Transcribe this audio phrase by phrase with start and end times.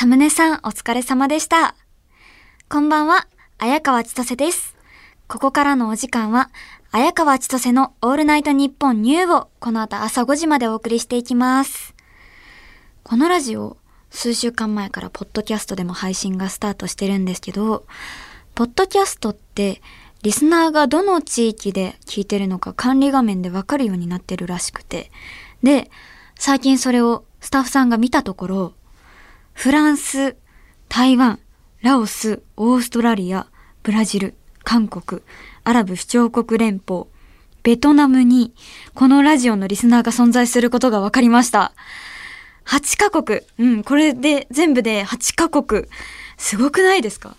[0.00, 1.74] サムネさんお疲れ様でした。
[2.70, 3.26] こんばんは、
[3.58, 4.74] 綾川千歳です。
[5.28, 6.48] ここからのお時間は、
[6.90, 11.94] 綾川千歳のオールナイトニッポンニューをこの後朝5時までお送りしていきます。
[13.02, 13.76] このラジオ、
[14.08, 17.84] 数週間前からポッドキャストでも配信がスタートしてるんですけど、
[18.54, 19.82] ポッドキャストって、
[20.22, 25.10] リスナーがどの地域で聞いてるのか管理画面でわかるようになってるらしくて。
[25.62, 25.90] で、
[26.36, 28.79] 最近それをスタッフさんが見たところ、
[29.60, 30.38] フランス、
[30.88, 31.38] 台湾、
[31.82, 33.46] ラオス、オーストラリア、
[33.82, 34.34] ブラジル、
[34.64, 35.20] 韓国、
[35.64, 37.04] アラブ首長国連邦、
[37.62, 38.54] ベトナムに、
[38.94, 41.74] このラジオのリスナーが存在することが分かりました。
[42.68, 43.40] 8カ国。
[43.58, 45.84] うん、これで全部で8カ国。
[46.38, 47.36] すごくないですか？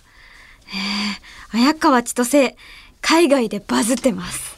[0.68, 2.56] えー、綾川千歳、
[3.02, 4.58] 海外でバズってます。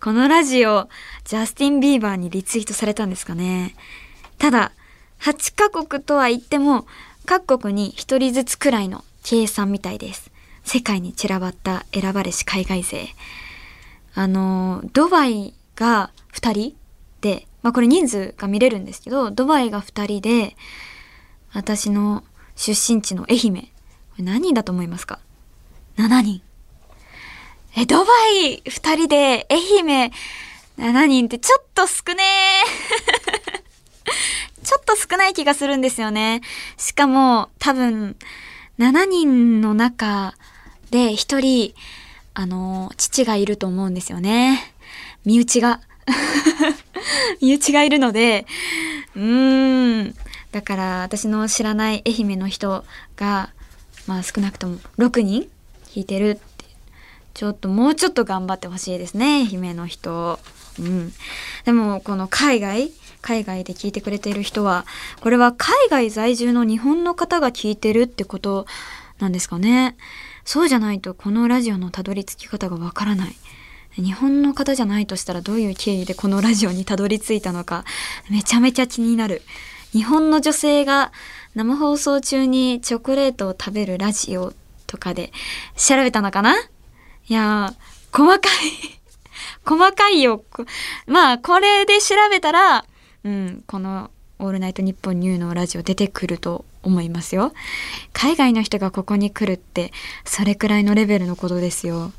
[0.00, 0.88] このラジオ、
[1.24, 3.74] ジャスティン・ビーバーにリツイートされたんですかね。
[4.38, 4.72] ただ、
[5.24, 6.86] 8カ国とは言っても、
[7.24, 10.30] 各国に1人ずつくらいの計算みたいです。
[10.64, 13.06] 世界に散らばった選ばれし海外勢。
[14.14, 16.76] あの、ドバイが2人
[17.22, 20.56] で、まあこれ人数が見れるんですけど、ドバイが2人で、
[21.54, 22.22] 私の
[22.54, 23.62] 出身地の愛媛。
[23.62, 23.68] こ
[24.18, 25.20] れ何人だと思いますか
[25.96, 26.42] ?7 人。
[27.78, 30.12] え、ドバイ2人で愛媛
[30.76, 33.64] 7人ってちょっと少ねー。
[34.64, 36.40] ちょっと少ない気がするんですよね。
[36.76, 38.16] しかも多分
[38.78, 40.34] 7人の中
[40.90, 41.74] で1人、
[42.34, 44.74] あの、父がいると思うんですよね。
[45.24, 45.80] 身内が。
[47.40, 48.46] 身内がいるので、
[49.14, 50.14] うーん。
[50.52, 52.84] だから私の知らない愛媛の人
[53.16, 53.50] が、
[54.06, 55.48] まあ少なくとも6人弾
[55.96, 56.64] いてるって。
[57.34, 60.38] ちょっともうちょっと頑張ってほしいですね、愛媛の人。
[60.78, 61.12] うん。
[61.64, 62.92] でもこの海外
[63.24, 64.84] 海外で聞いてくれている人は、
[65.22, 68.66] これは海外在住の日本の方が聞いてるってこと
[69.18, 69.96] なんですかね。
[70.44, 73.34] そうじゃないとこのラジオのたどり着き方がわからない。
[73.94, 77.86] 日本の方じゃないとしたらどういう経緯でこのラジオにたどり着いたのか、
[78.30, 79.40] めちゃめちゃ気になる。
[79.92, 81.10] 日本の女性が
[81.54, 84.52] 生放送中にチョコレートを食べるラジオ
[84.86, 85.32] とかで
[85.76, 86.54] 調べたのかな？
[87.28, 87.72] いや、
[88.12, 88.50] 細かい
[89.64, 90.44] 細かいよ。
[91.06, 92.84] まあ、これで調べたら、
[93.24, 97.52] うん、この「オールナイトニッポンニュー」のラジオ出てくると思いますよ。
[98.12, 99.92] 海外の人がここに来るって
[100.24, 102.12] それくらいのレベルのことですよ。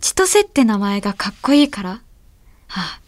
[0.00, 2.00] 千歳って名前がかっこいいからは
[2.68, 3.00] あ、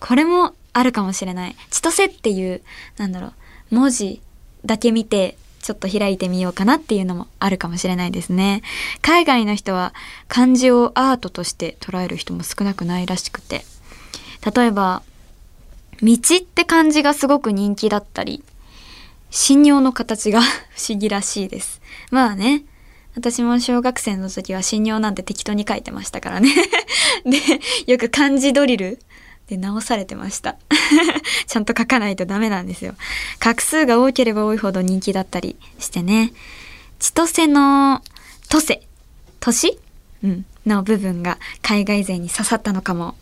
[0.00, 1.56] これもあるかもしれない。
[1.70, 2.62] 千歳っていう、
[2.98, 3.32] なんだろう、
[3.74, 4.20] 文字
[4.64, 8.62] だけ見てちょっと開いてみようかなっていうのもあるかもしれないですね。
[9.00, 9.94] 海外の人は
[10.28, 13.64] 漢字をアートとして捉える人も少なくないらしくて。
[14.54, 15.02] 例えば、
[16.02, 18.42] 道って漢字がすごく人気だったり、
[19.30, 20.40] 信用の形が
[20.74, 21.80] 不思議らしいです。
[22.10, 22.64] まあね、
[23.14, 26.54] 私も小学生の時は信用なんて適当に書いてましたからね。
[27.24, 27.40] で、
[27.86, 28.98] よく漢字ドリル
[29.48, 30.56] で直されてました。
[31.46, 32.94] ちゃんと書かないとダメなんですよ。
[33.40, 36.32] 画数が多ければ多いほど人気だったりしてね。
[36.98, 38.02] 千歳の、
[38.48, 38.82] 都瀬、
[39.40, 39.78] 年
[40.22, 43.14] うん、の部分が海外勢に刺さったのかも。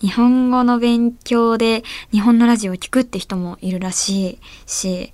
[0.00, 5.12] 日本語の勉強で日本のラジオを聞くって人もいるらしいし、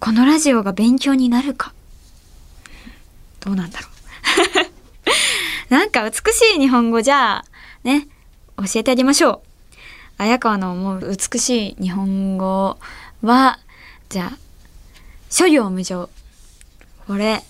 [0.00, 1.72] このラジオが勉強になるか。
[3.40, 3.90] どうなんだろう。
[5.70, 7.44] なんか美しい日本語じゃあ、
[7.84, 8.08] ね、
[8.56, 9.40] 教えてあげましょう。
[10.18, 12.78] 綾川の思う美しい日本語
[13.22, 13.58] は、
[14.08, 14.38] じゃあ、
[15.30, 16.08] 諸行無常。
[17.06, 17.42] これ、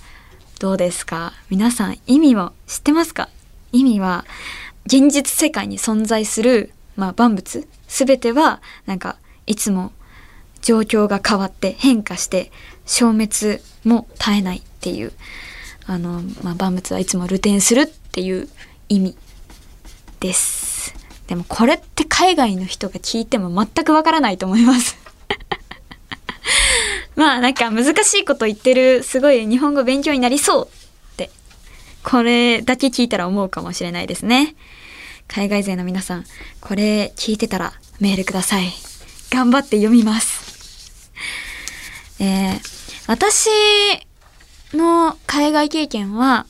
[0.58, 1.32] どうですか？
[1.48, 3.28] 皆さん意味を知ってますか？
[3.72, 4.24] 意味は、
[4.86, 9.16] 現実世界に存在する、まあ、万物すべてはなんか
[9.46, 9.92] いつも
[10.62, 12.50] 状況が変わって変化して
[12.86, 15.12] 消滅も絶えないっていう
[15.86, 18.48] あの、まあ、万物はいつも流転するっていう
[18.88, 19.16] 意味
[20.20, 20.94] です。
[21.26, 24.96] でもこれって海外の人が聞いても全くわからないと思います。
[27.16, 30.85] まあなんか難しいこと言ってるすごい日本語勉強になりそう
[32.06, 34.54] これだけ聞いたら思うかもしれないですね。
[35.26, 36.24] 海外勢の皆さん、
[36.60, 38.72] これ聞いてたらメールください。
[39.30, 41.10] 頑張って読みます。
[42.20, 42.60] えー、
[43.08, 43.48] 私
[44.72, 46.46] の海外経験は、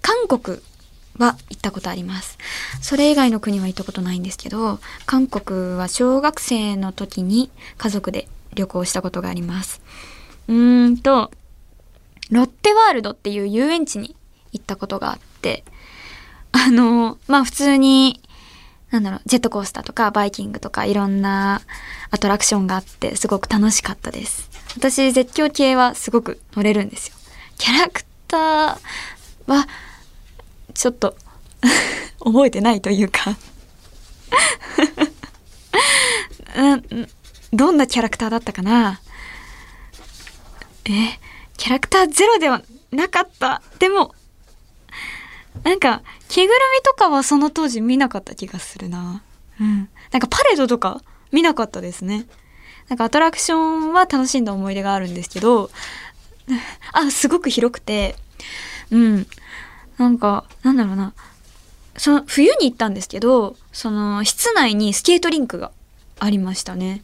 [0.00, 0.60] 韓国
[1.18, 2.38] は行ったことあります。
[2.80, 9.82] それ以外の国は行ったことないんですけど、韓国は小学生の時に家族で旅行したことがあります。
[10.48, 11.30] うーんと、
[12.30, 14.16] ロッテワールドっていう遊園地に
[14.54, 15.64] 行ったことがあって、
[16.52, 18.22] あの、まあ普通に、
[18.90, 21.60] なんだろう、ジェットコースターとかバイキングとかいろんな
[22.10, 24.48] アトラクションがあって、すごく楽しかったです。
[24.76, 27.14] 私絶叫系はすごく乗れるんですよ。
[27.58, 28.78] キャラクター
[29.46, 29.68] は、
[30.72, 31.16] ちょっと
[32.24, 33.36] 覚えてないというか
[36.56, 37.08] うん、
[37.52, 39.00] どんなキャラクターだったかな？
[40.84, 41.18] え、
[41.56, 42.62] キャラクターゼロでは
[42.92, 43.62] なかった。
[43.78, 44.14] でも、
[45.64, 49.22] なんか、着ぐるみとかはその当時見なかった気がするな。
[49.60, 49.88] うん。
[50.12, 51.02] なんかパレードとか
[51.32, 52.26] 見なかったですね。
[52.88, 55.70] なんかアトラクションは楽しんだ思い出があるんですけど、
[56.92, 58.14] あ、すごく広くて、
[58.90, 59.26] うん。
[59.96, 61.14] なんか、なんだろうな。
[61.96, 65.72] その、冬に行ったんですけど、その、室内にスケートリンクが
[66.18, 67.02] ありましたね。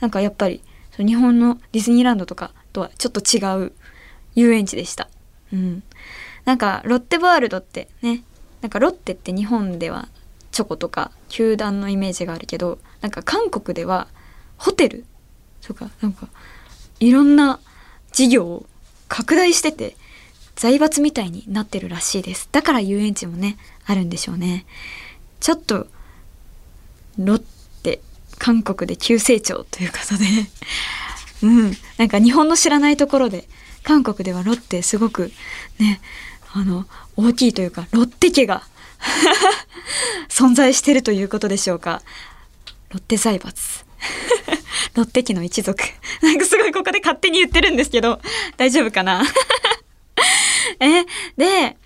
[0.00, 0.62] なんかやっぱり、
[0.96, 3.72] 日本のディズニーランドとかとはちょっと違う
[4.34, 5.08] 遊園地でした。
[5.52, 5.82] うん。
[6.44, 8.22] なんか、ロッテワールドってね、
[8.62, 10.08] なんかロッテって日本では
[10.52, 14.08] チョコとか球団のイメージがあるけど、なんか韓国では
[14.56, 15.04] ホテル
[15.62, 16.28] とか、なんか、
[16.98, 17.60] いろんな
[18.12, 18.66] 事業を
[19.08, 19.96] 拡大してて、
[20.56, 22.48] 財閥みたいになってるらしいです。
[22.52, 24.66] だから遊園地もね、あるんでしょうね。
[25.40, 25.86] ちょっと、
[27.18, 27.42] ロッ
[27.82, 28.00] テ、
[28.38, 30.24] 韓国で急成長ということで
[31.42, 33.48] うん、なんか日本の知らないところで、
[33.82, 35.32] 韓国ではロッテすごく
[35.78, 36.00] ね、
[36.52, 36.86] あの、
[37.16, 38.62] 大きいというか、ロッテ家が
[40.28, 42.02] 存在してるということでしょうか。
[42.90, 43.84] ロッテ財閥。
[44.94, 45.82] ロッテ家の一族。
[46.22, 48.20] なんかすごいここで勝手に言ってるんですけど、
[48.56, 49.24] 大丈夫かな
[50.80, 51.04] え、
[51.36, 51.76] で、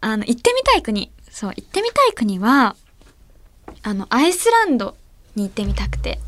[0.00, 1.12] あの、行ってみたい国。
[1.30, 2.76] そう、行ってみたい国は、
[3.82, 4.96] あの、アイスランド
[5.36, 6.18] に行ってみたくて。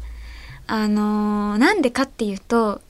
[0.67, 2.81] あのー、なんでかっていうと、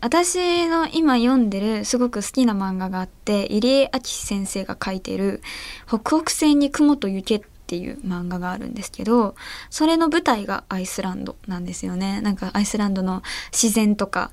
[0.00, 5.42] 私の今読んでるすごく好きな漫画があって入江明先生が書いてる
[5.88, 9.34] 「北北西に雲と雪」っていう漫画があるんですけど
[9.70, 12.20] それの舞台がアイスランドなんですよね。
[12.20, 13.22] なんかアイスランドの
[13.52, 14.30] 自然とか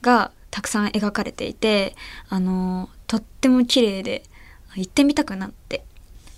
[0.00, 1.94] がたくさん描かれていて
[2.28, 4.24] あのとっても綺麗で
[4.76, 5.84] 行ってみたくなって。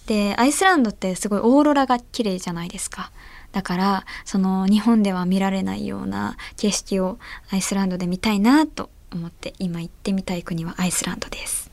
[0.07, 3.11] でアイスランドってすごいオーロラが綺麗じゃないですか。
[3.55, 7.19] だからその日本では見られないような景色を
[7.53, 11.71] アイスランドで見たいなと思って今行ってみたい国はアイスランドです。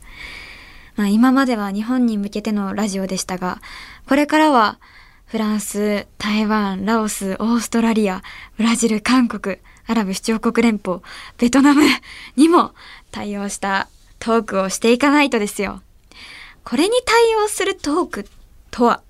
[0.95, 3.61] まあ、今までは日本に向けてのラジオでしたが
[4.07, 4.79] これからは
[5.25, 8.21] フランス、台湾、ラオス、オーストラリア、
[8.57, 9.57] ブラジル、韓国、
[9.87, 10.99] アラブ首長国連邦、
[11.39, 11.81] ベトナム
[12.35, 12.73] にも
[13.09, 13.87] 対応した
[14.19, 15.81] トークをしていかないとですよ。
[16.63, 18.27] これに対応するトーク
[18.69, 19.01] とは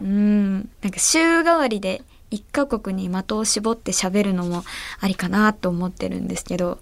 [0.00, 0.70] うん。
[0.82, 4.64] なんか週替わりで一カ国に的を絞って喋るのも
[5.00, 6.78] ありかなと思ってるんですけど、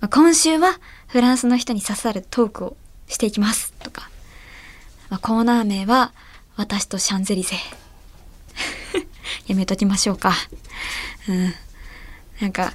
[0.00, 0.78] まあ、今週は
[1.08, 2.76] フランスの人に刺さるトークを
[3.08, 4.08] していきますとか、
[5.10, 6.12] まあ、コーナー名は
[6.56, 7.56] 私とシャンゼリゼ。
[9.48, 10.34] やめときましょうか。
[11.28, 11.54] うん。
[12.40, 12.74] なんか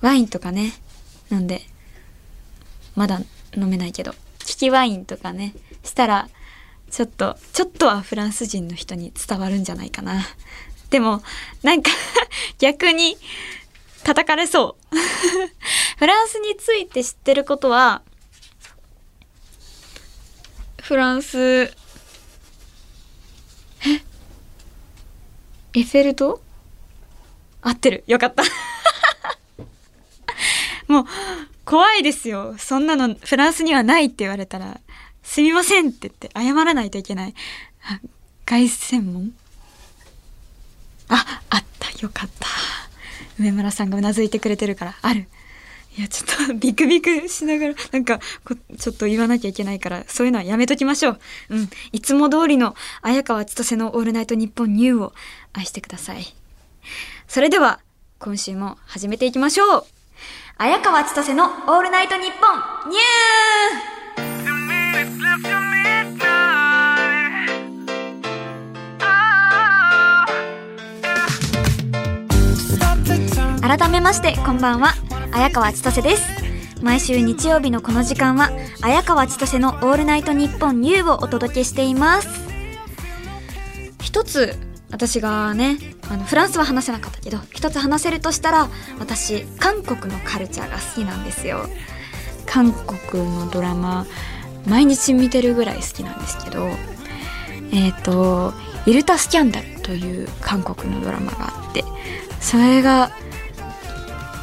[0.00, 0.72] ワインとかね。
[1.30, 1.62] 飲んで
[2.96, 3.20] まだ
[3.56, 4.12] 飲めないけど。
[4.40, 5.54] 利きワインとかね。
[5.84, 6.28] したら
[6.90, 10.26] ちょっと、ちょっとはフランス人の人に伝わるんじゃないかな。
[10.90, 11.22] でも、
[11.62, 11.90] なんか
[12.58, 13.16] 逆に
[14.02, 14.96] 叩かれそう
[15.98, 18.02] フランスについて知ってることは、
[20.82, 21.72] フランス、え？
[25.74, 26.42] エッフェル塔？
[27.62, 28.02] 合ってる。
[28.08, 28.42] よかった
[30.88, 31.04] もう、
[31.64, 32.56] 怖いですよ。
[32.58, 34.80] そんなのフランスにはないって言われたら、
[35.30, 37.34] すみませんって言って謝らないといけない。
[38.44, 39.32] 凱旋門？
[41.08, 41.88] あ、あった。
[42.02, 42.48] よかった。
[43.38, 45.28] 梅村さんがうなずいてくれてるから、ある。
[45.96, 48.18] いや、ちょっとビクビクしながら、なんか
[48.76, 51.20] ちょっと言わなきゃいけないから、そういうのはやめときましょう。
[51.50, 51.70] うん。
[51.92, 55.12] いつも通りの綾川千歳のオールナイトニッポンニューを
[55.52, 56.24] 愛してください。
[57.28, 57.78] それでは、
[58.18, 59.86] 今週も始めていきましょう。
[60.58, 63.99] 綾川千歳のオールナイトニッポンニュー
[73.62, 74.92] 改めましてこんばんは。
[75.32, 76.28] 綾川千歳です。
[76.82, 78.50] 毎週日曜日のこの時間は
[78.82, 82.28] 綾川千歳のオールナイトニッポンニューをお届けしています。
[84.02, 84.54] 一つ
[84.90, 85.78] 私がね
[86.10, 91.64] あのフランスは話せなかったけど一つ話せるとしたら私韓国のカルチャーが好きなんですよ。
[92.44, 94.04] 韓国のドラマ
[94.66, 96.68] 毎日見てるぐらい好きなんですけど
[97.72, 98.52] えっ、ー、と
[98.86, 101.84] 「イルタ・スキャンダル」という韓国のドラマがあって
[102.40, 103.10] それが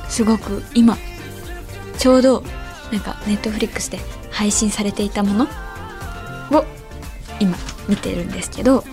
[0.10, 0.98] すごく今
[1.98, 2.44] ちょうど
[2.92, 4.00] なんかネットフリックスで
[4.32, 5.46] 配信されていたもの
[6.52, 6.66] を
[7.40, 7.58] 今
[7.88, 8.84] 見てるんですけど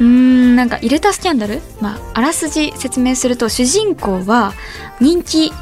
[0.00, 4.54] うーんなんか「イルタスキャンダル」まああらすじ説明すると主人公は
[5.00, 5.52] 人気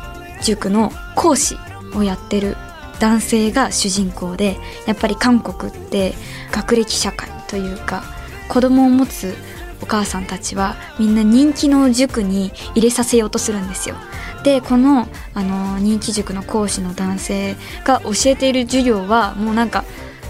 [0.43, 1.57] 塾の講師
[1.95, 2.57] をやってる
[3.01, 6.15] 男性が主人公でやっぱり韓国って
[6.53, 8.03] 学歴社会というか
[8.49, 9.35] 子供を持つ
[9.81, 13.97] お母さんたちはみんな人気の塾に入れさせようとするんですよ。
[14.45, 19.85] でこのあの人気塾の講師の男性が教えている授業はもうなんか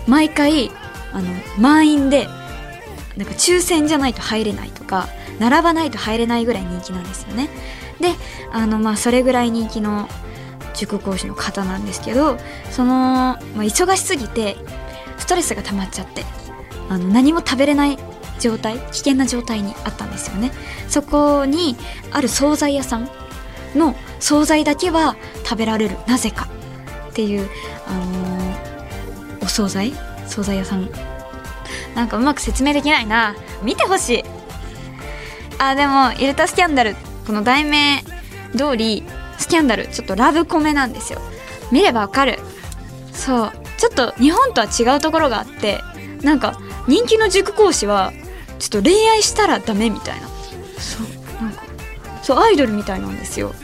[0.06, 0.70] 毎回
[1.12, 2.26] あの満員で
[3.16, 5.08] なんか抽選じゃないと入れないとか
[5.38, 7.48] 並ばないと入れないぐらい人気なんですよね。
[8.00, 8.14] で
[8.52, 10.08] あのまあそれぐらい人気の
[10.78, 12.38] 塾講師の方なんですけど
[12.70, 14.56] その、まあ、忙しすぎて
[15.18, 16.24] ストレスが溜まっちゃって
[16.88, 17.98] あの何も食べれない
[18.38, 20.52] 状態危険な状態にあったんですよね。
[20.88, 21.76] そこに
[22.12, 23.10] ある惣菜屋さん
[23.74, 25.96] の惣菜だけは食べられる。
[26.06, 26.48] なぜか。
[27.10, 27.48] っていう
[27.86, 29.92] あのー、お惣菜？
[30.28, 30.88] 惣菜屋さん。
[31.96, 33.34] なんかうまく説明できないな。
[33.62, 34.24] 見てほしい。
[35.58, 36.94] あでも「イルタスキャンダル」
[37.26, 38.04] この題名
[38.56, 39.02] 通り
[39.48, 41.20] キャンダルちょっとラブコメなんですよ。
[41.72, 42.38] 見ればわかる。
[43.12, 43.52] そう。
[43.78, 45.82] ちょっと日本とは違うところがあって
[46.22, 48.12] なんか人気の塾講師は
[48.58, 50.28] ちょっと恋愛したらダメみたいな。
[50.78, 51.42] そう。
[51.42, 51.62] なんか
[52.22, 53.54] そうアイドルみたいなんですよ。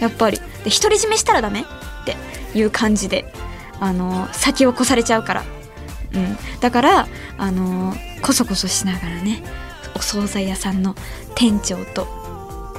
[0.00, 0.38] やっぱり。
[0.64, 1.60] で独り占めしたらダメ？
[1.60, 1.64] っ
[2.04, 2.16] て
[2.58, 3.32] いう感じで。
[3.80, 5.44] あの先を越されちゃうから。
[6.14, 6.38] うん。
[6.60, 9.42] だからあのこそこそしながらね
[9.96, 10.94] お惣菜屋さんの
[11.34, 12.06] 店長と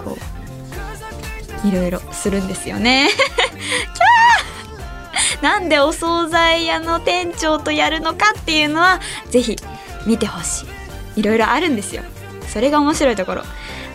[0.04, 0.45] こう
[1.66, 3.10] いろいろするんですよね。
[3.16, 5.44] キャー！
[5.44, 9.58] なんでお惣菜屋の店長とやるのかっていうのはぜひ
[10.06, 10.66] 見てほし
[11.16, 11.20] い。
[11.22, 12.04] いろいろあるんですよ。
[12.48, 13.44] それが面白いところ。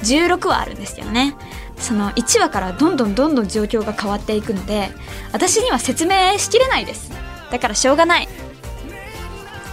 [0.03, 1.35] 16話あるんですけどね。
[1.79, 4.91] その1話からどんどんどんどん状況が変わっていくので
[5.33, 7.11] 私には説明しきれないです。
[7.51, 8.29] だからしょうがない。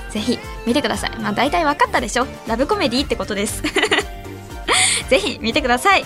[0.10, 1.12] ぜひ見てください。
[1.20, 2.28] まあ大体分かったでしょ？
[2.48, 3.62] ラブコメディってことです。
[5.10, 6.06] ぜひ見てください。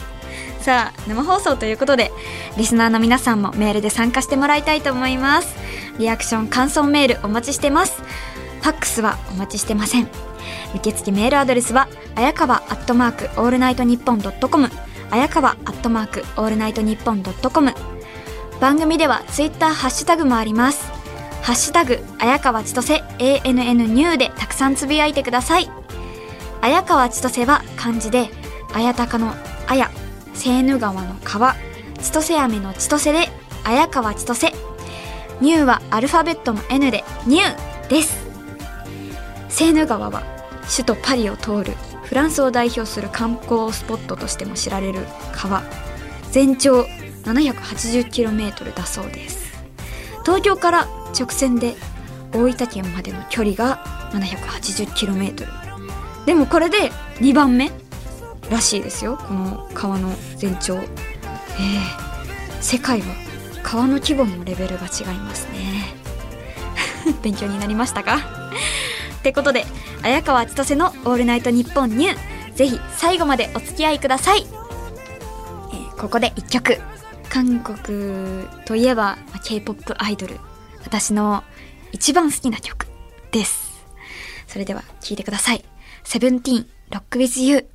[0.61, 2.11] さあ生放送ということで
[2.57, 5.55] リスナーの皆さんもメールで参加してもらいたいと思います。
[5.97, 8.01] リアクション感想メールお待ちしてます。
[8.61, 10.07] ファックスはお待ちしてません。
[10.75, 14.69] 受付メールアドレスはあやかわアットマークオールナイトニッポンドットコム
[15.09, 17.73] あやかわアットマークオールナイトニッポンドットコム
[18.61, 20.91] 番組ではツイッターハッシュタグもあります。
[21.41, 25.69] ハッシュタグ、綾川千歳 ANN ニューでたくさんつぶやいてください。
[26.61, 28.29] 綾川千歳は漢字で、
[28.73, 29.33] 綾鷹の
[29.67, 29.89] 綾、
[30.33, 31.55] セーヌ川の川、
[31.99, 33.29] 千歳飴の千歳で、
[33.63, 34.53] 綾川千歳。
[35.39, 38.27] ニューはアルファベットの N で、ニューです。
[39.49, 40.23] セーヌ川は
[40.69, 41.73] 首都パリを通る
[42.03, 45.63] フランスを代表する観光スポットとしても知られる川。
[46.31, 46.83] 全長
[47.23, 49.63] 780km だそうです。
[50.23, 51.75] 東京から直線で
[52.33, 53.83] 大分県までの距離が
[54.13, 55.47] 780km
[56.25, 57.71] でもこれで2番目
[58.51, 59.17] らしいですよ。
[59.17, 60.75] この川の全長。
[60.77, 63.07] えー、世界は
[63.63, 65.93] 川の規模のレベルが違いますね。
[67.23, 68.17] 勉強になりましたか？
[69.19, 69.65] ってことで
[70.03, 72.17] 綾川千歳の「オールナイトニッポンニュー」
[72.55, 74.45] ぜひ最後までお付き合いください、
[75.73, 76.79] えー、ここで1曲。
[77.29, 80.37] 韓国といえば K-POP アイドル。
[80.83, 81.43] 私の
[81.93, 82.87] 一番好きな曲
[83.31, 83.85] です。
[84.47, 85.63] それでは聴いてください。
[86.03, 87.70] セブンティーン、ロック with you。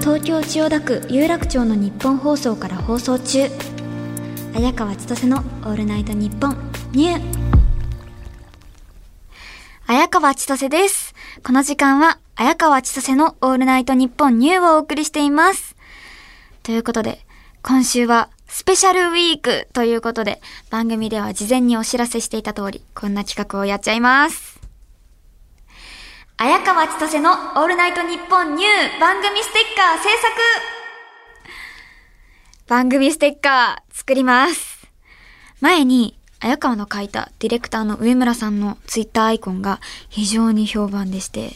[0.00, 3.50] 東京千代田区有楽町の日本放送から放送中。
[4.54, 6.56] 綾川千歳のオールナイトニッポン
[6.92, 7.22] ニュー。
[9.86, 11.14] 綾川千歳です。
[11.44, 15.76] この時間は、綾川千歳のオールナイトニッポンニューをお送りしています。
[16.62, 17.26] ということで、
[17.62, 20.40] 今週はスペシャルウィークということで、
[20.70, 24.49] 番組では事前にお知らせしていた通り、こんな企画をやっちゃいます。
[26.42, 30.32] 綾川千歳のオールナイトニッポンニュー番組ステッカー制作
[32.66, 34.88] 番組ステッカー作ります。
[35.60, 41.50] 前に、綾川の書いたディレクターの上村さんのツイッターアイコンが非常に評判でして、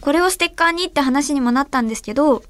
[0.00, 2.42] これをステッカーにって話にもなったんですけど、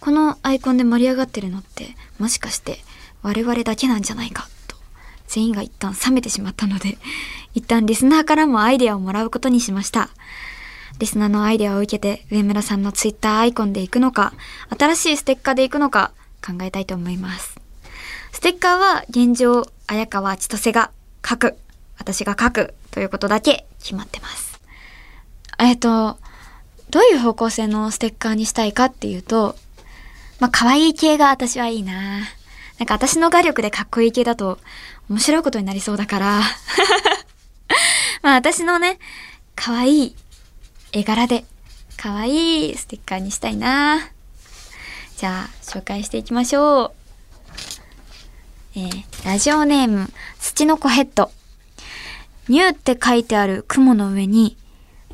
[0.00, 2.76] このアイコンで盛り上がってるのってもしかして
[3.22, 4.76] 我々だけなんじゃないかと
[5.28, 6.98] 全員が一旦冷めてしまったので
[7.54, 10.10] 一旦リスナーからもアイデアをもらうことにしました
[10.98, 14.32] リスナーのアイデアを受けて上村さんのツイッターアイコンで行くのか
[14.78, 16.12] 新しいステッカーで行くのか
[16.44, 17.56] 考えたいと思います
[18.32, 20.90] ステッカーは現状綾川千歳が
[21.26, 21.56] 書く
[21.98, 24.60] 私が書くということだけ決まってます
[25.58, 26.18] えっと
[26.90, 29.56] どういう方向性のステッカーにしたいかっていうと
[30.42, 31.92] まあ、可愛い系が私はいいな。
[32.76, 34.58] なんか私の画力でかっこいい系だと
[35.08, 36.40] 面白いことになりそうだから。
[38.22, 38.98] まあ私のね、
[39.54, 40.16] 可愛い
[40.92, 41.46] 絵柄で、
[41.96, 44.10] 可愛いステッカーにしたいな。
[45.16, 46.92] じゃあ、紹介していきましょう。
[48.74, 51.30] えー、ラジオネーム、土の子ヘッド。
[52.48, 54.58] ニューって書いてある雲の上に、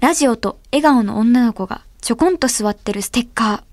[0.00, 3.64] ラジオと笑顔の女の子がちょこんと座ってるステッカ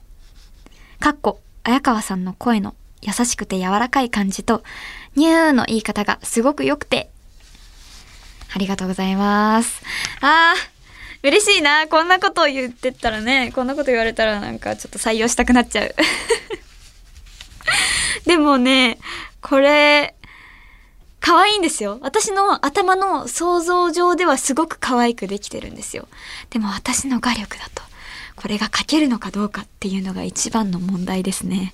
[1.00, 1.04] ー。
[1.04, 4.64] かっこ、綾川さんの声の優しくて柔らかい感じと、
[5.16, 7.10] ニューの言い方がすごく良くて。
[8.54, 9.82] ありがとうございます。
[10.22, 10.75] あー、
[11.26, 11.88] 嬉しいな。
[11.88, 15.96] こんなことを言ってったらね、こんなこと言われたらなんかちょっと採用したくなっちゃう。
[18.30, 19.00] でもね、
[19.42, 20.14] これ、
[21.22, 21.98] 可愛いんですよ。
[22.02, 26.08] 私の頭の想像上ではすごく可愛くできてるんですよ。
[26.52, 27.82] でも私の画力だと、
[28.36, 31.74] これが書けるのかどうかっていうのが一番の問題ですね。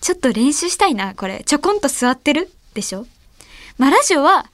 [0.00, 1.42] ちょっと練習したいな、これ。
[1.44, 3.06] ちょこんと座ってるでしょ？
[3.76, 4.46] まあラジオは、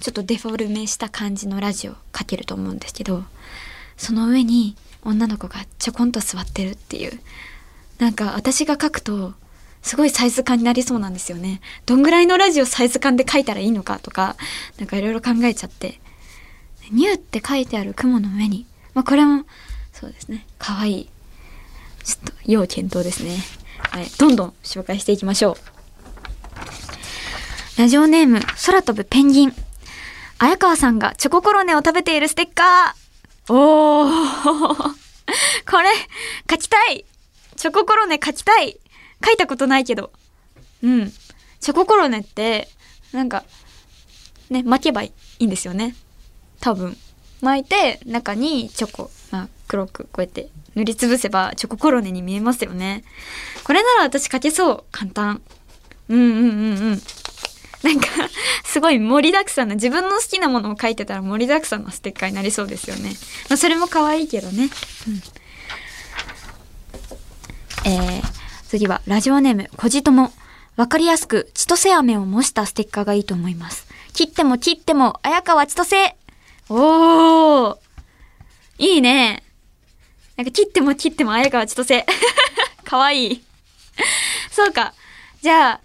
[0.00, 3.24] ちょっとデフォルメした感じのラジオ書けると思うんですけど、
[3.98, 7.20] その上に女の子がちょこんと座ってるっていう。
[7.98, 9.34] なんか私が書くと、
[9.82, 11.60] すごいサイズ感になりそうなんですよね。
[11.84, 14.36] どんぐらいのラジオサイズ感で書いたらいいのかとか、
[14.78, 16.00] なんかいろいろ考えちゃって。
[16.90, 18.66] ニューって書いてある雲の上に。
[18.94, 19.44] まあこれも、
[19.92, 20.46] そうですね。
[20.58, 21.08] かわいい。
[22.04, 23.36] ちょっと、要検討ですね。
[23.78, 24.06] はい。
[24.18, 25.56] どんどん紹介していきましょう。
[27.80, 29.54] ラジオネーム、空飛ぶペンギン。
[30.38, 33.07] 綾川さんがチョココロネを食べているステッカー。
[33.48, 34.98] おー。
[35.70, 35.88] これ、
[36.50, 37.04] 書きたい
[37.56, 38.78] チョココロネ書きたい
[39.24, 40.12] 書いたことないけど。
[40.82, 41.12] うん。
[41.60, 42.68] チョココロネって、
[43.12, 43.44] なんか、
[44.50, 45.94] ね、巻けばいいんですよね。
[46.60, 46.96] 多分。
[47.40, 53.04] 巻いて、中にチョコ、まあ、黒くこうやって塗りつぶせばチョココロネに見えますよね。
[53.64, 54.84] これなら私書けそう。
[54.90, 55.42] 簡単。
[56.08, 57.02] うんうんうんうん。
[57.82, 58.08] なんか、
[58.64, 63.14] すごい盛りだくさんな、自分の好きなものを書いてたら盛りだくさんのステッカーになりそうですよね。
[63.48, 64.68] まあ、それも可愛いけどね。
[65.06, 65.22] うん。
[67.90, 68.22] えー、
[68.68, 70.32] 次はラジオネーム、こじとも。
[70.76, 73.88] わかりやすく、千歳飴を模したステッカーがいいと思います。
[74.12, 76.14] 切っても切っても、綾川千歳
[76.68, 77.78] おー
[78.78, 79.42] いいね。
[80.36, 82.06] なんか切っても切っても綾川千歳。
[82.84, 83.44] かわいい。
[84.52, 84.94] そうか。
[85.42, 85.80] じゃあ、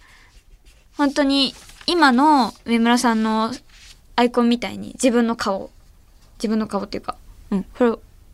[0.96, 3.52] 本当に、今の上村さんの
[4.16, 5.70] アイコンみたいに自分の顔、
[6.38, 7.16] 自分の顔っていうか、
[7.50, 7.90] うん、これ、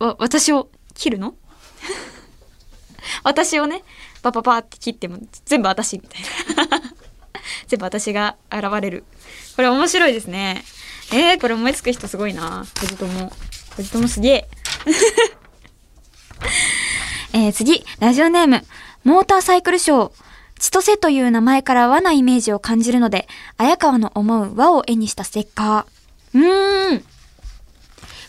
[0.06, 1.34] わ、私を切るの？
[3.24, 3.82] 私をね、
[4.22, 6.22] パパパって切っても全部私みたい
[6.56, 6.80] な。
[7.66, 9.04] 全部私が現れる。
[9.56, 10.64] これ面白いですね。
[11.12, 12.64] えー、これ思いつく人すごいな。
[12.78, 13.32] 小じとも
[13.76, 14.48] 小じともすげえ。
[17.32, 17.84] えー、次。
[17.98, 18.64] ラジオネーム
[19.04, 20.29] モーターサイクルショー
[20.61, 26.38] 千歳という名前から和なイメージを感じるので、綾川の思う和を絵にしたステッカー。
[26.38, 27.05] うーん。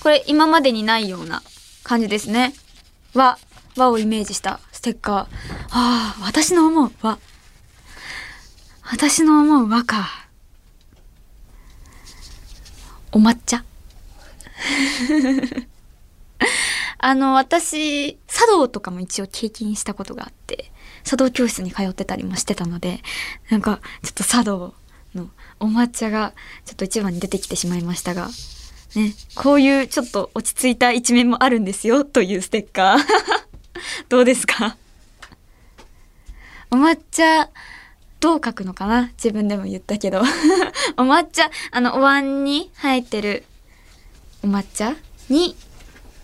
[0.01, 1.43] これ今までにないような
[1.83, 2.53] 感じですね。
[3.13, 3.37] 和、
[3.75, 5.19] 和をイメージしたステッカー。
[5.19, 5.27] あ
[5.71, 7.19] あ、私の思う和。
[8.83, 10.07] 私の思う和か。
[13.11, 13.65] お抹茶
[16.97, 20.70] あの、私、茶道とかも一応経験したことがあって、
[21.03, 23.01] 茶道教室に通ってたりもしてたので、
[23.49, 24.73] なんか、ちょっと茶道
[25.15, 26.33] のお抹茶が
[26.65, 28.29] ちょっと一番に出てきてしまいましたが、
[28.95, 32.99] ね、こういうちょっと落ち着いた一面もあるんですよ、というステッカー。
[34.09, 34.77] どうですか？
[36.69, 37.49] お抹茶、
[38.19, 39.11] どう書くのかな？
[39.13, 40.21] 自分でも言ったけど。
[40.97, 43.43] お抹茶、あの、お椀に入ってる
[44.43, 44.95] お抹茶
[45.29, 45.55] に、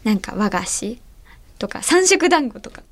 [0.03, 1.01] なんか和菓子
[1.59, 2.83] とか、三色団子とか。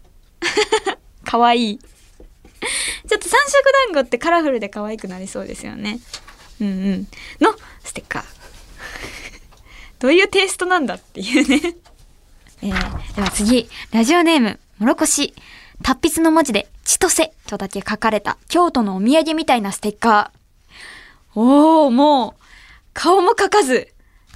[1.26, 1.80] かわいい。
[3.08, 6.00] ちょっと三色団子ってカラフルで可愛くなりそうですよね。
[6.62, 7.08] うんうん。
[7.42, 8.24] のステッカー。
[10.00, 11.76] どういうテイストなんだっていうね
[12.62, 15.34] えー、では次、ラジオネーム、もろこし。
[15.84, 21.40] 達筆の文字で、千歳とだけ書かれた京都のお土産みたいなステッカー。
[21.40, 22.44] おー、もう、
[22.94, 23.94] 顔も書かず、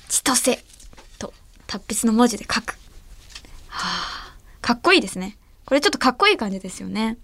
[0.10, 0.60] 千歳
[1.18, 1.34] と
[1.66, 2.78] 達筆の文字で書く。
[3.70, 5.38] はあ、かっこいいですね。
[5.70, 7.20] これちょっとかっこいい感じですよね。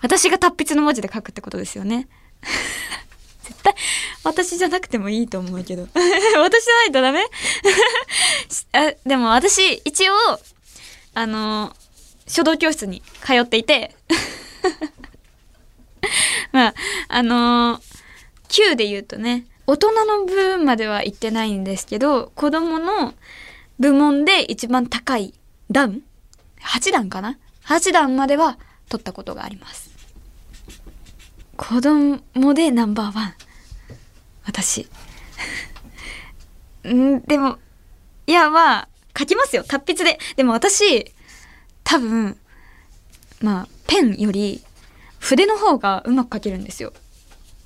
[0.00, 2.06] 私が達筆の文字で書くってことですよね。
[3.42, 3.74] 絶対、
[4.22, 5.88] 私じゃなくてもいいと思うけど。
[5.92, 7.26] 私じゃないとダメ？
[8.72, 10.14] あでも私、一応、
[11.14, 11.74] あの、
[12.28, 13.96] 書道教室に通っていて
[16.52, 16.74] まあ、
[17.08, 23.14] あのー、9で言うとね、大人の部分までは行ってないんですけど、子供の
[23.80, 25.34] 部門で一番高い
[25.72, 26.02] 段
[26.64, 29.90] ?8 段かな ?8 段までは取ったことがあります。
[31.56, 32.20] 子供
[32.54, 33.34] でナンバーワン。
[34.44, 34.88] 私。
[36.88, 37.58] んでも、
[38.26, 39.64] いや、まあ、書きますよ。
[39.64, 40.18] 達筆で。
[40.36, 41.12] でも私、
[41.84, 42.36] 多分、
[43.40, 44.62] まあペンより
[45.20, 46.92] 筆の方がうまく書けるんですよ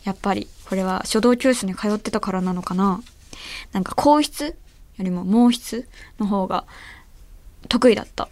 [0.05, 3.01] やっぱりこれは書道教室に通ってたからなのかな
[3.73, 4.55] なんか硬筆よ
[4.99, 5.87] りも毛筆
[6.19, 6.65] の方が
[7.69, 8.29] 得意だった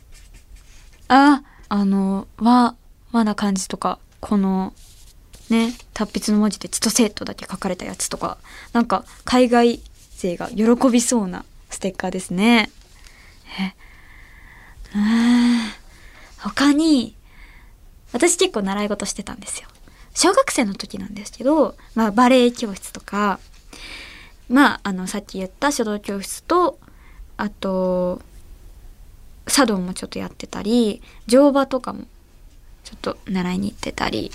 [1.09, 2.75] ああの和
[3.13, 4.73] 和な感じとかこの
[5.51, 8.39] ね達筆の文字で「千歳」とだけ書かれたやつとか
[8.73, 9.81] なんか海外
[10.17, 12.71] 勢が喜びそうなステッカーですね。
[13.59, 13.75] え
[14.95, 15.73] うん。
[16.39, 17.15] 他に
[18.13, 19.69] 私結構習い事してたんですよ。
[20.15, 23.39] 小学生の時なんですけど、まあ、バレエ教室とか
[24.49, 26.79] まああのさっき言った書道教室と
[27.37, 28.23] あと
[29.47, 32.05] 茶道もちょっとやってたり乗馬とかも
[32.85, 34.31] ちょっと習いに行ってたり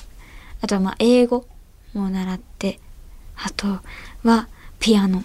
[0.62, 1.46] あとはまあ英語
[1.94, 2.80] も習って
[3.36, 3.80] あと
[4.24, 4.48] は
[4.80, 5.24] ピアノ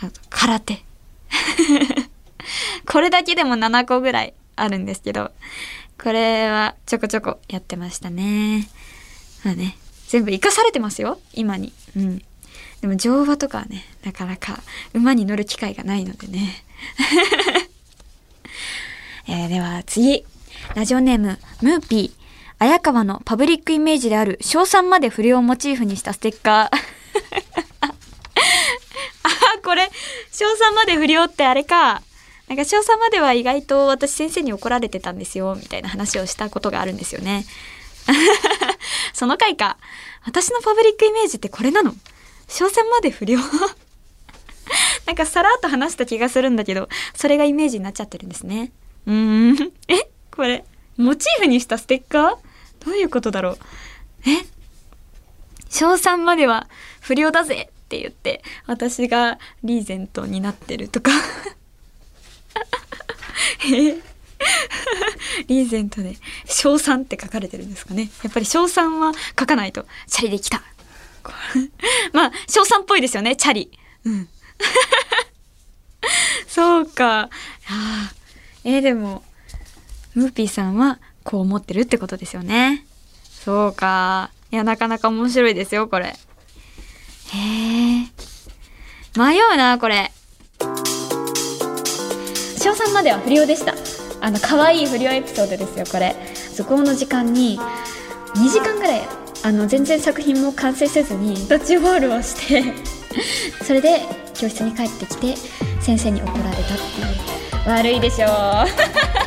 [0.00, 0.84] あと空手。
[2.86, 5.32] これだけでも7個ぐらいあるんですけど
[6.02, 8.68] これはちょこちょこやってましたね。
[9.44, 11.72] まあね全部生かされてますよ今に。
[11.96, 12.22] うん。
[12.80, 14.62] でも乗馬とかはねなかなか
[14.94, 16.64] 馬に乗る機会がないのでね。
[19.28, 20.24] えー、では次。
[20.74, 22.18] ラジオネームムーピー。
[22.58, 26.76] 綾川のパブリックイメージである賞賛まで不良をモチーフにしたステッカー。
[29.22, 29.90] あこれ
[30.32, 32.02] 賞賛まで不良ってあれか。
[32.48, 37.44] なんか小3までは意外と私先生に怒られてたんですよみたいな話をしたことがあるんですよね。
[39.12, 39.76] その回か。
[40.24, 41.94] 私のパブリックイメージってこれなの？
[42.48, 43.38] 小3まで不良？
[45.04, 48.72] なんかさらっと話した気がするんだけどそれがイメージになっちゃってるんですね。
[49.08, 49.72] うーん。
[49.88, 50.08] え？
[50.30, 50.64] これ？
[50.96, 52.36] モチーフにしたステッカー？
[52.84, 53.58] どういうことだろう？
[54.26, 54.44] え？
[55.70, 56.68] 小3までは
[57.00, 61.10] 不良だぜって言って私がリーゼントになってるとか。
[63.72, 63.96] え？
[65.48, 66.16] リーゼントで
[66.46, 68.08] 「賞賛」って書かれてるんですかね？
[68.22, 69.84] やっぱり賞賛は書かないと。
[70.06, 70.62] チャリできた。
[72.12, 73.70] まあ賞賛っぽいですよねチャリ。
[74.04, 74.28] うん。
[76.46, 77.28] そうか。
[77.68, 78.12] あ
[78.64, 79.22] えー、でも
[80.14, 82.84] ムーピーさんはこう思ってるってことですよね。
[83.30, 84.30] そうか。
[84.50, 86.06] いやなかなか面白いですよこれ。
[86.06, 88.08] へえ
[89.16, 90.10] 迷うなこれ。
[92.58, 93.74] 小3までは不良でした。
[94.20, 96.16] あの可愛い不良エピソードですよこれ。
[96.52, 97.58] 図工の時間に
[98.34, 99.02] 2時間ぐらい
[99.44, 102.74] あの全然作品も完成せずにドッジボールをして
[103.64, 104.00] それで
[104.34, 105.36] 教室に帰ってきて
[105.80, 106.72] 先生に怒られたって
[107.32, 107.37] いう。
[107.66, 108.30] 悪いでしょう。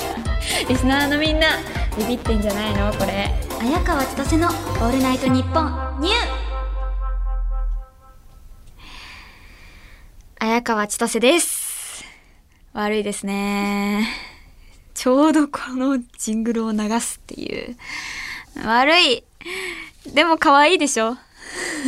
[0.69, 1.47] リスナーのみんな
[1.97, 2.91] ビビってんじゃないの？
[2.93, 3.29] これ。
[3.61, 6.15] 綾川千歳の「オールナイトニッポン」ニュー。
[10.39, 12.03] 綾川千歳です。
[12.73, 14.07] 悪いですね。
[14.95, 17.77] ちょうどこのジングルを流すっていう。
[18.65, 19.23] 悪い。
[20.07, 21.17] でも可愛いでしょ？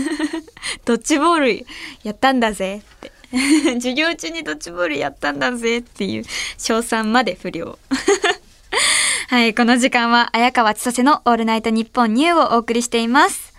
[0.86, 1.66] ドッジボール
[2.04, 3.13] やったんだぜって。
[3.74, 6.24] 授業中にドッジボールやったんだぜっていう
[6.58, 7.80] 賞賛まで不良
[9.30, 13.54] はい、この時間は綾川千歳のオールナイトニッポンニューをお送りしています。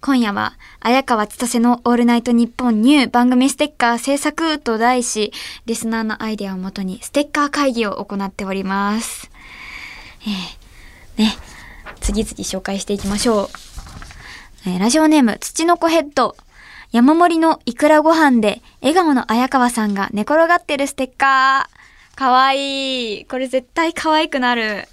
[0.00, 5.32] 今夜は、綾川千歳のオールナイトニッポンニュー番組ステッカー制作と題し、
[5.66, 9.30] リスナーのアイデアをもとにステッカー会議を行っております。
[10.22, 11.36] えー、ね、
[12.00, 13.50] 次々紹介していきましょ
[14.66, 14.78] う。
[14.78, 16.36] ラジオネーム、土の子ヘッド。
[16.90, 22.18] 山盛りのいくらご飯で、笑顔の綾川さんが寝転がってるステッカー。
[22.18, 23.24] かわいい。
[23.26, 24.88] これ絶対可愛くなる。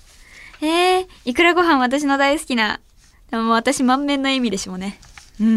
[0.62, 2.82] えー、いくらご飯私の大好きな。
[3.32, 5.00] でも私満面の笑みでしょうね。
[5.40, 5.56] うんうんう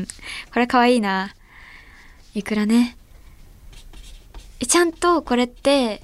[0.00, 0.06] ん。
[0.52, 1.34] これ可愛いいな。
[2.34, 2.96] いくらね。
[4.66, 6.02] ちゃんとこれって、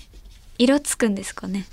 [0.59, 1.67] 色つくんですかね。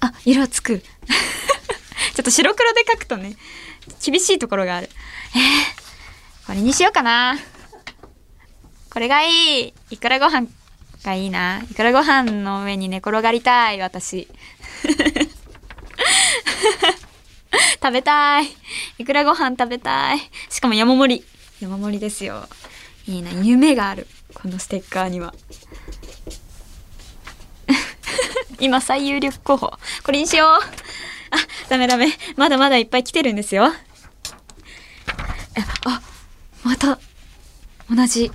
[0.00, 0.78] あ、色つく。
[2.14, 3.36] ちょっと白黒で描くとね、
[4.04, 4.88] 厳しいところがある。
[5.34, 5.85] えー、
[6.46, 7.36] これにしようかな。
[8.88, 9.74] これがいい。
[9.90, 10.46] いくらご飯
[11.04, 11.60] がいいな。
[11.68, 14.28] いくらご飯の上に寝転がりたい、私。
[17.82, 18.46] 食べたい。
[18.98, 20.20] いくらご飯食べたい。
[20.48, 21.24] しかも山盛り。
[21.60, 22.48] 山盛りですよ。
[23.08, 23.32] いいな。
[23.42, 24.06] 夢がある。
[24.34, 25.34] このステッカーには。
[28.60, 29.72] 今最有力候補。
[30.04, 30.50] これにしよう。
[30.50, 30.60] あ、
[31.68, 32.16] ダメダメ。
[32.36, 33.72] まだまだいっぱい来てるんですよ。
[35.84, 36.02] あ、
[36.66, 36.98] また、
[37.88, 38.32] 同じ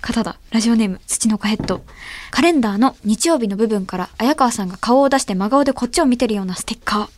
[0.00, 0.40] 方だ。
[0.50, 1.84] ラジオネーム、土の子ヘッド。
[2.32, 7.08] カレンダーの日曜日の部分から、綾川さんが顔を出して真顔でこっちを見てるようなステッカー。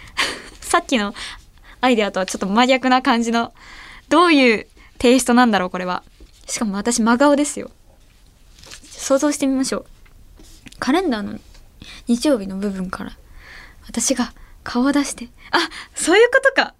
[0.64, 1.14] さっきの
[1.82, 3.52] アイデアとはちょっと真逆な感じの、
[4.08, 6.02] どういうテイストなんだろう、これは。
[6.46, 7.70] しかも私真顔ですよ。
[8.82, 9.86] 想像してみましょう。
[10.78, 11.38] カレンダーの
[12.06, 13.12] 日曜日の部分から、
[13.86, 14.32] 私が
[14.64, 15.28] 顔を出して。
[15.50, 15.58] あ、
[15.94, 16.72] そういうことか。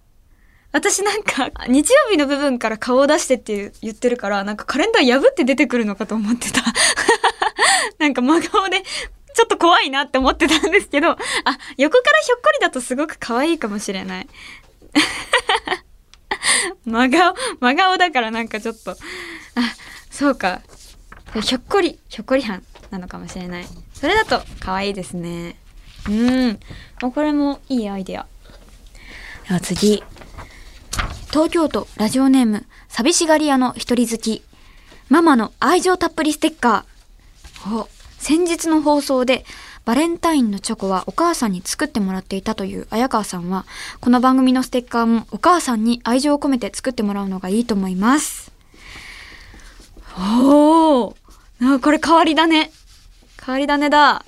[0.73, 6.61] 私なんか、日曜日の部分から顔を出してって言ってるから、なんかカレンダー破って出てくるのかと思ってた。
[7.99, 11.17] なんか真顔で、ちょっと怖いなって思ってたんですけど、あ、
[11.77, 14.27] 横からひょっこりだとすごく可愛いかもしれない。
[16.85, 18.95] 真顔、真顔だからなんかちょっと、あ、
[20.09, 20.61] そうか。
[21.39, 23.65] ひょっこり、ひょっこりはんなのかもしれない。
[23.93, 25.55] それだと可愛いですね。
[26.09, 26.59] うん。
[27.11, 28.25] これもいいアイデア。
[29.47, 30.03] では次。
[31.33, 34.43] 東京都ラジオネーム、寂しがり屋の一人好き。
[35.09, 37.75] ママの愛情たっぷりステッカー。
[37.75, 39.43] お、先日の放送で、
[39.83, 43.65] バレンタインのチョコはお母さんに作ってもらっていたという綾川さんは、
[43.99, 48.51] この番組のステッカーもお母さんに愛情を込めて作ってもらうのがいいと思います。
[50.15, 52.69] おーこれ変わり種。
[53.43, 54.23] 変わり種だ。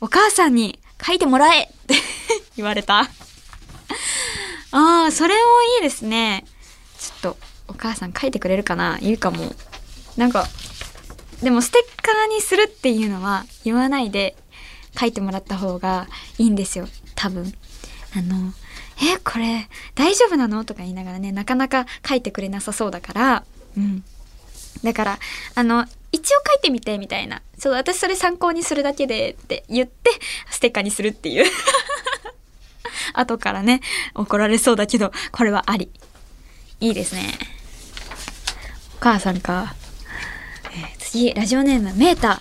[0.00, 1.96] お母さんに書いてもらえって
[2.56, 3.10] 言われた。
[4.76, 5.40] ああ、それも
[5.78, 6.44] いいですね。
[6.98, 7.36] ちょっと、
[7.68, 8.98] お母さん書いてくれるかな？
[9.00, 9.54] 言うかも。
[10.16, 10.48] なんか、
[11.44, 14.36] でもステッカーにするっていうのは言わないで
[14.98, 16.08] 書いてもらった方が
[16.38, 16.88] いいんですよ。
[17.14, 17.54] 多分。
[18.16, 18.52] あの、
[19.00, 20.64] え、これ大丈夫なの？
[20.64, 23.44] とか言いながらね、なかなか書いてくれなさそうだから、
[23.76, 24.02] うん。
[24.82, 25.18] だから、
[25.54, 27.42] あの、一応書いてみてみたいな。
[27.58, 30.10] そう、私それ参考にするだけでって言って、
[30.50, 31.44] ステッカーにするっていう
[33.14, 33.80] 後からね、
[34.14, 35.90] 怒られそうだけど、これはあり。
[36.80, 37.38] いいですね。
[38.96, 39.74] お母さんか。
[40.72, 42.38] えー、次、ラジオネーム、メーター。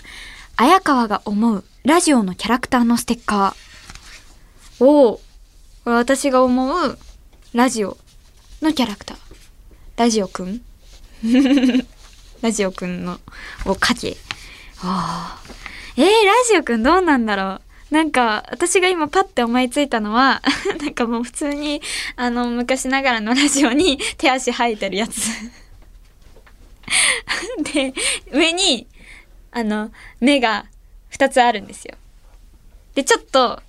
[0.56, 4.86] 綾川が思うラジオのキャラクターのステッカー。
[4.86, 5.22] おお。
[5.84, 6.98] これ私が思う
[7.54, 7.98] ラジオ
[8.62, 9.18] のキャラクター。
[9.98, 10.62] ラジオくん？
[12.42, 13.20] ラジオくんの、
[13.66, 14.18] を書け。
[14.82, 15.54] ああ。
[15.96, 16.12] えー、ラ
[16.50, 17.62] ジオくんどうなんだろう。
[17.94, 20.42] なんか、私が今パッて思いついたのは、
[20.82, 21.80] なんかもう普通に、
[22.16, 25.22] あの、昔ながらのラジオに 手足生えてるやつ
[27.72, 27.94] で、
[28.32, 28.88] 上に、
[29.52, 30.66] あの、目が
[31.12, 31.96] 2つあるんですよ。
[32.96, 33.62] で、ちょっと、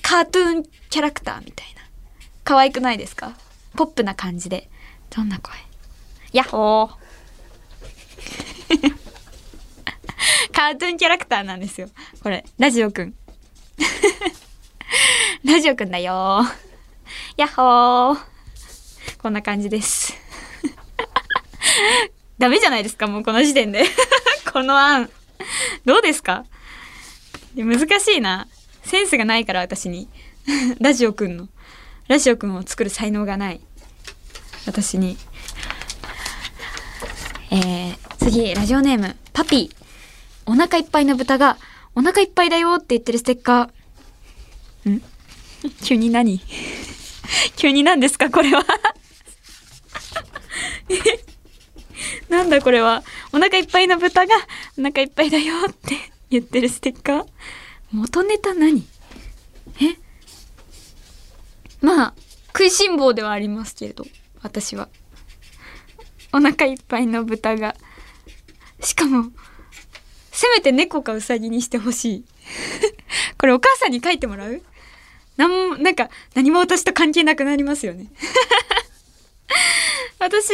[0.00, 1.82] カートゥーンキャラクターみたいな。
[2.44, 3.32] 可愛くないですか？
[3.74, 4.70] ポップな感じで。
[5.10, 5.56] どんな声？
[6.32, 6.90] ヤッホー
[10.52, 11.88] カートゥーンキャラクターなんですよ。
[12.22, 13.12] これ、ラジオくん。
[15.44, 16.42] ラジオくんだよ
[17.36, 18.18] ヤッホー
[19.18, 20.14] こんな感じです。
[22.38, 23.84] ダメじゃないですか、もうこの時点で。
[24.52, 25.10] この案。
[25.84, 26.44] どうですか？
[27.56, 28.46] 難しいな。
[28.84, 30.08] センスがないから私に。
[30.80, 31.48] ラジオくんの。
[32.08, 33.60] ラジオくんを作る才能がない。
[34.66, 35.16] 私に。
[37.50, 39.86] えー、次、ラジオネーム、パピー。
[40.46, 41.58] お腹いっぱいの豚が、
[41.96, 44.90] お腹いっぱいだよって言ってるステッカー。
[44.90, 45.02] ん？
[45.82, 46.40] 急に何？
[47.56, 48.30] 急に何ですか？
[48.30, 48.64] これは
[52.28, 52.60] なんだ？
[52.60, 53.02] これは。
[53.32, 54.34] お腹いっぱいの豚が、
[54.78, 55.96] お腹いっぱいだよって
[56.30, 57.26] 言ってるステッカー
[57.92, 58.86] 元ネタ何？
[59.80, 59.96] え？
[61.80, 62.14] まあ、
[62.48, 64.04] 食いしん坊ではありますけれど、
[64.42, 64.88] 私は。
[66.32, 67.74] お腹いっぱいの豚が。
[68.82, 69.30] しかも、
[70.38, 72.24] せめて猫かウサギにしてほしい。
[73.38, 74.62] これお母さんに書いてもらう？
[75.38, 78.06] なんも、なんか、何も私と関係なくなりますよね。
[80.20, 80.48] 私、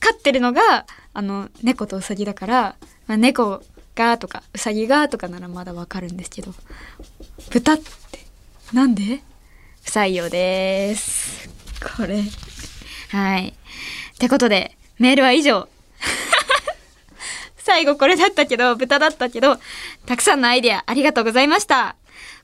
[0.00, 3.62] 飼ってるのが、あの、猫とウサギだから、まあ、猫
[3.94, 6.54] がとか、ウサギがとかならまだわかるんですけど、
[7.50, 7.84] 豚って、
[8.72, 9.22] なんで？
[9.84, 11.48] 不採用です。
[11.96, 12.22] これ。
[13.10, 13.48] はい。
[13.48, 13.52] っ
[14.18, 15.68] てことで、メールは以上。
[17.64, 19.56] 最後これだったけど、豚だったけど、
[20.04, 21.96] たくさんのアイデアありがとうございました。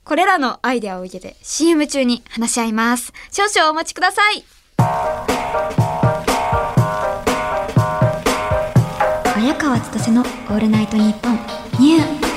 [0.04, 3.12] これらのアイデアを受けて CM 中に話し合います。
[3.30, 4.44] 少々お待ちください。
[9.34, 11.38] 早川千歳のオールナイトニッポン
[11.80, 12.28] ニュー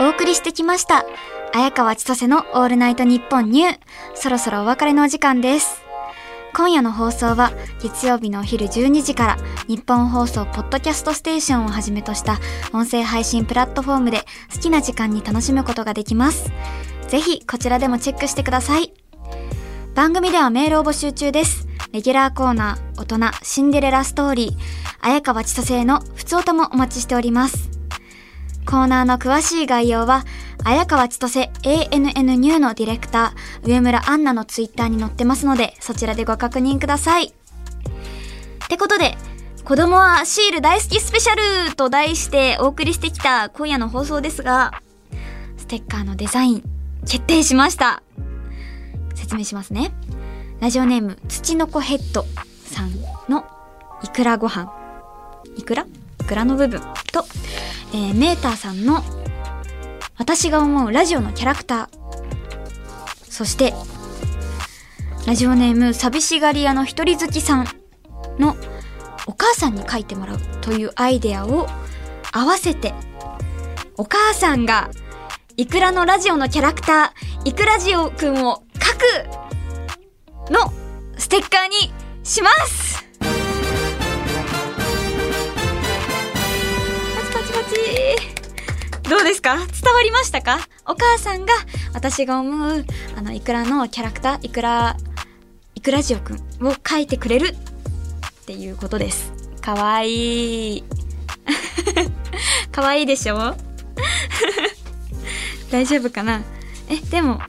[0.00, 1.04] お送りしてきました。
[1.52, 3.78] 綾川千歳のオールナイトニッポンニュー。
[4.14, 5.87] そろそろお別れのお時間です。
[6.58, 9.36] 今夜の放送は月曜日のお昼12時から
[9.68, 12.40] 日本放送ポッドキャストステーションをはじめとした
[12.72, 16.50] 音声配信プラットフォームで好きな時間に楽しむことができます。
[17.06, 18.92] ぜひこちらでもチェックしてください。
[19.94, 21.68] 番組ではメールを募集中です。
[21.92, 24.52] レギュラーコーナー、大人、シンデレラストーリー、
[25.00, 27.70] 綾川千歳のふつおたもお待ちしております。
[28.66, 30.24] コーナーの詳しい概要は、
[30.64, 37.26] 綾川千歳 ANN ニューのディレクター、上村アンナのツイッターに載ってますので、そちらでご確認ください。
[37.26, 37.32] っ
[38.68, 39.16] てことで、
[39.64, 44.82] 子供はシール大好きスペシャルと題してお送りしてきた今夜の放送ですが、
[45.56, 46.62] ステッカーのデザイン
[47.06, 48.02] 決定しました。
[49.14, 49.92] 説明しますね。
[50.60, 52.26] ラジオネーム、土の子ヘッド
[52.64, 52.92] さん
[53.28, 53.46] の
[54.02, 54.72] いくらご飯。
[55.56, 55.86] いくら？
[56.20, 56.80] いくらの部分
[57.12, 57.24] と、
[57.94, 59.02] えー、メーターさんの
[60.28, 63.30] 私が思うラジオのキャラクター。
[63.30, 63.72] そして、
[65.26, 67.66] ラジオネーム、寂しがり屋の一人好きさん
[68.38, 68.54] の
[69.26, 71.66] お母さんに書いてもらうというアイデアを
[72.30, 72.92] 合わせて、
[73.96, 74.90] お母さんが
[75.56, 80.70] イクラのラジオのキャラクター、イクラジオくんを書くの
[81.16, 81.90] ステッカーに
[82.22, 83.24] しますパ
[87.24, 87.70] チパチパ
[88.34, 88.37] チ
[89.08, 89.56] どうですか？
[89.56, 90.58] 伝わりましたか？
[90.86, 91.52] お母さんが
[91.94, 92.84] 私が思う
[93.16, 94.96] あのイクラのキャラクター、イクラ、
[95.74, 99.32] イクラジオくんを書いてくれるっていうことです。
[99.60, 100.84] かわいい。
[102.72, 103.56] かわいいでしょ？
[105.70, 106.42] 大丈夫かな？
[106.88, 107.40] え、でも、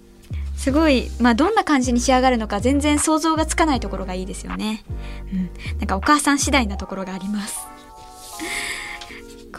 [0.58, 4.84] すごい、まあ、どんな感じに仕上がるのか全然想像がつかないところがいいですよね。
[5.32, 5.50] うん。
[5.80, 7.60] なんかお母さん次第なところがあります。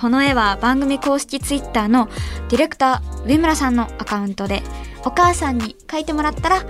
[0.00, 2.08] この絵は番組公式ツイッターの
[2.48, 4.62] ディレクター上村さんのアカウントで
[5.04, 6.64] お母さんに書いてもらったら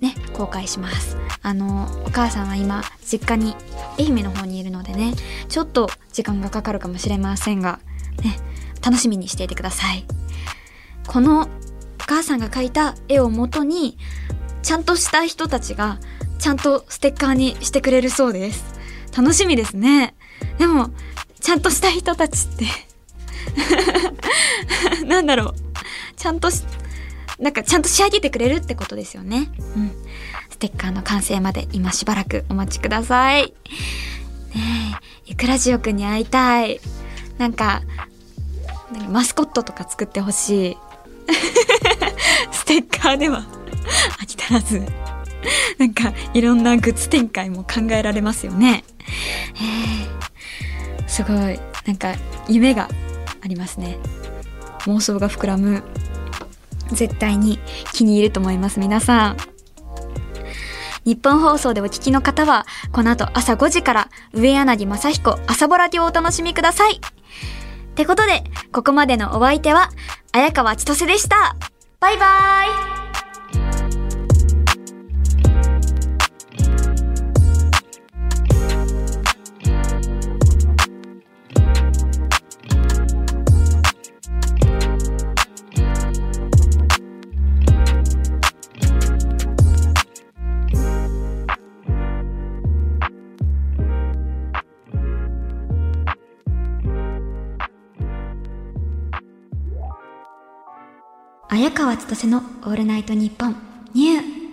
[0.00, 1.18] ね、公開します。
[1.42, 3.54] あの、お母さんは今、実家に、
[3.98, 5.14] 愛媛の方にいるのでね、
[5.48, 7.80] ちょっと時間がかかるかもしれませんが、
[8.22, 8.36] ね、
[8.84, 10.04] 楽しみにしていてください。
[11.06, 11.46] このお
[11.98, 13.98] 母さんが描いた絵をもとに、
[14.62, 15.98] ちゃんとした人たちが、
[16.38, 18.64] ちゃんとステッカーにしてくれるそうです。
[19.16, 20.14] 楽しみですね。
[20.58, 20.90] でも、
[21.44, 22.64] ちゃんとした人たちって
[25.04, 25.54] なんだろう。
[26.16, 26.62] ちゃんとし、
[27.38, 29.50] なんかちゃんと仕上げてくれるってことですよね。
[29.76, 29.92] うん。
[30.48, 33.42] ステッカーの完成まで今しばらくお待ちください。
[33.44, 33.52] ね
[34.54, 36.80] え、ゆくらじおくんに会いたい。
[37.36, 37.82] なんか、
[38.90, 40.76] なんかマスコットとか作ってほしい。
[42.52, 43.44] ステッカーでは
[44.18, 44.82] 飽き足らず。
[45.76, 48.82] なんか、いろんなグッズ展開も考えられますよね。
[49.56, 50.13] えー、
[51.14, 52.12] すごい、なんか、
[52.48, 52.88] 夢が
[53.40, 53.98] ありますね。
[54.86, 55.84] 妄想が膨らむ
[56.90, 57.60] 絶対に
[57.92, 59.36] 気に入ると思います、皆さん。
[61.04, 66.96] 日本放送でお聞きの方は、この後朝5時から上柳正彦朝ぼらテをお楽しみください。
[66.96, 67.00] っ
[67.94, 69.90] てことで、ここまでのお相手は、
[70.32, 71.54] 綾川千歳でした。
[72.00, 73.03] バイバーイ
[101.74, 103.56] 川千歳のオールナイトニッポン
[103.94, 104.43] ニュー